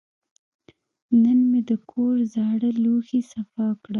[1.23, 3.89] نن مې د کور زاړه لوښي صفا کړل.